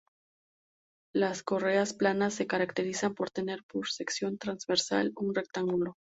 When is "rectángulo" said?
5.35-5.93